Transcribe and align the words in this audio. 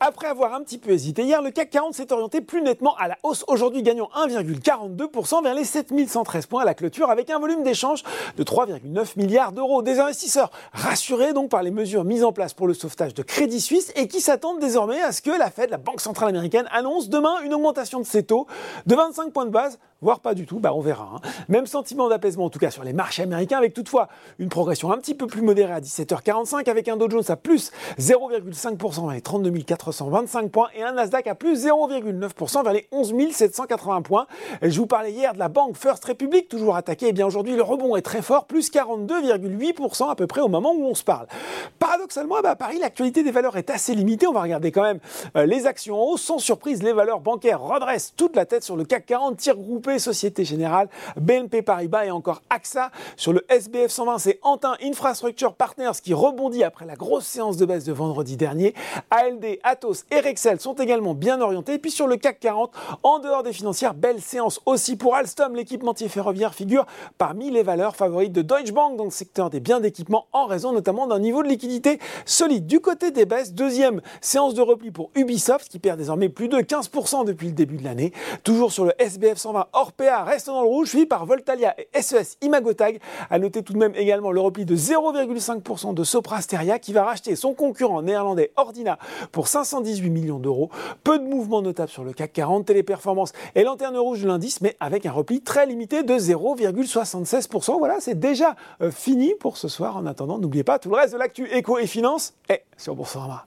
Après 0.00 0.28
avoir 0.28 0.54
un 0.54 0.62
petit 0.62 0.78
peu 0.78 0.90
hésité 0.90 1.24
hier, 1.24 1.42
le 1.42 1.50
CAC 1.50 1.70
40 1.70 1.92
s'est 1.92 2.12
orienté 2.12 2.40
plus 2.40 2.62
nettement 2.62 2.94
à 2.98 3.08
la 3.08 3.18
hausse, 3.24 3.44
aujourd'hui 3.48 3.82
gagnant 3.82 4.08
1,42% 4.14 5.42
vers 5.42 5.54
les 5.54 5.64
7113 5.64 6.46
points 6.46 6.62
à 6.62 6.64
la 6.64 6.74
clôture 6.74 7.10
avec 7.10 7.30
un 7.30 7.40
volume 7.40 7.64
d'échange 7.64 8.04
de 8.36 8.44
3,9 8.44 9.18
milliards 9.18 9.50
d'euros. 9.50 9.82
Des 9.82 9.98
investisseurs 9.98 10.52
rassurés 10.72 11.32
donc 11.32 11.50
par 11.50 11.64
les 11.64 11.72
mesures 11.72 12.04
mises 12.04 12.22
en 12.22 12.32
place 12.32 12.54
pour 12.54 12.68
le 12.68 12.74
sauvetage 12.74 13.12
de 13.12 13.24
Crédit 13.24 13.60
Suisse 13.60 13.92
et 13.96 14.06
qui 14.06 14.20
s'attendent 14.20 14.60
désormais 14.60 15.02
à 15.02 15.10
ce 15.10 15.20
que 15.20 15.36
la 15.36 15.50
Fed, 15.50 15.70
la 15.70 15.78
Banque 15.78 16.00
centrale 16.00 16.28
américaine, 16.28 16.68
annonce 16.70 17.08
demain 17.08 17.40
une 17.42 17.52
augmentation 17.52 17.98
de 17.98 18.06
ses 18.06 18.22
taux 18.22 18.46
de 18.86 18.94
25 18.94 19.32
points 19.32 19.46
de 19.46 19.50
base 19.50 19.80
voire 20.00 20.20
pas 20.20 20.34
du 20.34 20.46
tout, 20.46 20.60
bah 20.60 20.72
on 20.74 20.80
verra. 20.80 21.10
Hein. 21.16 21.28
Même 21.48 21.66
sentiment 21.66 22.08
d'apaisement 22.08 22.44
en 22.44 22.50
tout 22.50 22.58
cas 22.58 22.70
sur 22.70 22.84
les 22.84 22.92
marchés 22.92 23.22
américains, 23.22 23.58
avec 23.58 23.74
toutefois 23.74 24.08
une 24.38 24.48
progression 24.48 24.92
un 24.92 24.98
petit 24.98 25.14
peu 25.14 25.26
plus 25.26 25.42
modérée 25.42 25.72
à 25.72 25.80
17h45, 25.80 26.68
avec 26.70 26.88
un 26.88 26.96
Dow 26.96 27.10
Jones 27.10 27.24
à 27.28 27.36
plus 27.36 27.72
0,5% 27.98 29.02
vers 29.02 29.14
les 29.14 29.20
32 29.20 29.50
425 29.50 30.50
points 30.50 30.68
et 30.74 30.82
un 30.82 30.92
Nasdaq 30.92 31.26
à 31.26 31.34
plus 31.34 31.66
0,9% 31.66 32.62
vers 32.62 32.72
les 32.72 32.86
11 32.92 33.14
780 33.32 34.02
points. 34.02 34.26
Je 34.62 34.78
vous 34.78 34.86
parlais 34.86 35.12
hier 35.12 35.34
de 35.34 35.38
la 35.38 35.48
banque 35.48 35.76
First 35.76 36.04
Republic, 36.04 36.48
toujours 36.48 36.76
attaquée, 36.76 37.06
et 37.06 37.08
eh 37.10 37.12
bien 37.12 37.26
aujourd'hui 37.26 37.56
le 37.56 37.62
rebond 37.62 37.96
est 37.96 38.02
très 38.02 38.22
fort, 38.22 38.46
plus 38.46 38.70
42,8% 38.70 40.10
à 40.10 40.14
peu 40.14 40.26
près 40.26 40.40
au 40.40 40.48
moment 40.48 40.72
où 40.72 40.84
on 40.84 40.94
se 40.94 41.04
parle. 41.04 41.26
Paradoxalement, 41.78 42.36
bah, 42.42 42.50
à 42.50 42.56
Paris, 42.56 42.78
l'actualité 42.78 43.22
des 43.22 43.30
valeurs 43.30 43.56
est 43.56 43.70
assez 43.70 43.94
limitée. 43.94 44.26
On 44.26 44.32
va 44.32 44.42
regarder 44.42 44.70
quand 44.70 44.82
même 44.82 45.00
euh, 45.36 45.46
les 45.46 45.66
actions 45.66 46.00
en 46.00 46.12
hausse. 46.12 46.22
Sans 46.22 46.38
surprise, 46.38 46.82
les 46.82 46.92
valeurs 46.92 47.20
bancaires 47.20 47.60
redressent 47.60 48.14
toute 48.16 48.36
la 48.36 48.46
tête 48.46 48.62
sur 48.62 48.76
le 48.76 48.84
CAC 48.84 49.06
40, 49.06 49.36
tir 49.36 49.56
groupé 49.56 49.87
Société 49.96 50.44
Générale, 50.44 50.90
BNP 51.18 51.62
Paribas 51.62 52.04
et 52.04 52.10
encore 52.10 52.42
AXA. 52.50 52.90
Sur 53.16 53.32
le 53.32 53.46
SBF 53.48 53.90
120, 53.90 54.18
c'est 54.18 54.38
Antin 54.42 54.74
Infrastructure 54.82 55.54
Partners 55.54 55.92
qui 56.02 56.12
rebondit 56.12 56.64
après 56.64 56.84
la 56.84 56.96
grosse 56.96 57.24
séance 57.24 57.56
de 57.56 57.64
baisse 57.64 57.84
de 57.84 57.92
vendredi 57.94 58.36
dernier. 58.36 58.74
ALD, 59.10 59.58
Atos 59.62 60.04
et 60.10 60.20
Rexel 60.20 60.60
sont 60.60 60.74
également 60.74 61.14
bien 61.14 61.40
orientés. 61.40 61.74
Et 61.74 61.78
puis 61.78 61.90
sur 61.90 62.06
le 62.06 62.16
CAC 62.16 62.40
40, 62.40 62.72
en 63.02 63.18
dehors 63.20 63.42
des 63.42 63.54
financières, 63.54 63.94
belle 63.94 64.20
séance 64.20 64.60
aussi 64.66 64.96
pour 64.96 65.14
Alstom. 65.14 65.54
L'équipementier 65.54 66.08
ferroviaire 66.08 66.54
figure 66.54 66.84
parmi 67.16 67.50
les 67.50 67.62
valeurs 67.62 67.96
favorites 67.96 68.32
de 68.32 68.42
Deutsche 68.42 68.72
Bank 68.72 68.96
dans 68.96 69.04
le 69.04 69.10
secteur 69.10 69.48
des 69.48 69.60
biens 69.60 69.80
d'équipement 69.80 70.26
en 70.32 70.46
raison 70.46 70.72
notamment 70.72 71.06
d'un 71.06 71.18
niveau 71.18 71.42
de 71.42 71.48
liquidité 71.48 71.98
solide. 72.26 72.66
Du 72.66 72.80
côté 72.80 73.10
des 73.10 73.24
baisses, 73.24 73.54
deuxième 73.54 74.00
séance 74.20 74.54
de 74.54 74.60
repli 74.60 74.90
pour 74.90 75.10
Ubisoft 75.14 75.68
qui 75.68 75.78
perd 75.78 75.98
désormais 75.98 76.28
plus 76.28 76.48
de 76.48 76.58
15% 76.58 77.24
depuis 77.24 77.46
le 77.48 77.52
début 77.52 77.76
de 77.76 77.84
l'année. 77.84 78.12
Toujours 78.44 78.72
sur 78.72 78.84
le 78.84 78.92
SBF 78.98 79.38
120, 79.38 79.68
Orpea 79.78 80.24
reste 80.24 80.48
dans 80.48 80.60
le 80.60 80.66
rouge, 80.66 80.88
suivi 80.88 81.06
par 81.06 81.24
Voltalia 81.24 81.76
et 81.78 82.02
SES 82.02 82.36
Imagotag. 82.42 82.98
A 83.30 83.38
noter 83.38 83.62
tout 83.62 83.72
de 83.72 83.78
même 83.78 83.94
également 83.94 84.32
le 84.32 84.40
repli 84.40 84.64
de 84.64 84.74
0,5% 84.74 85.94
de 85.94 86.02
Soprasteria 86.02 86.80
qui 86.80 86.92
va 86.92 87.04
racheter 87.04 87.36
son 87.36 87.54
concurrent 87.54 88.02
néerlandais 88.02 88.50
Ordina 88.56 88.98
pour 89.30 89.46
518 89.46 90.10
millions 90.10 90.40
d'euros. 90.40 90.70
Peu 91.04 91.20
de 91.20 91.24
mouvements 91.24 91.62
notables 91.62 91.90
sur 91.90 92.02
le 92.02 92.12
CAC 92.12 92.32
40, 92.32 92.66
téléperformance 92.66 93.32
et 93.54 93.62
lanterne 93.62 93.96
rouge 93.96 94.22
de 94.22 94.26
l'indice, 94.26 94.60
mais 94.62 94.76
avec 94.80 95.06
un 95.06 95.12
repli 95.12 95.42
très 95.42 95.64
limité 95.64 96.02
de 96.02 96.14
0,76%. 96.14 97.78
Voilà, 97.78 98.00
c'est 98.00 98.18
déjà 98.18 98.56
euh, 98.82 98.90
fini 98.90 99.34
pour 99.38 99.56
ce 99.56 99.68
soir. 99.68 99.96
En 99.96 100.06
attendant, 100.06 100.38
n'oubliez 100.38 100.64
pas 100.64 100.80
tout 100.80 100.90
le 100.90 100.96
reste 100.96 101.12
de 101.12 101.18
l'actu 101.18 101.48
éco 101.52 101.78
et 101.78 101.86
finance 101.86 102.34
est 102.48 102.64
sur 102.76 102.96
Boursorama. 102.96 103.46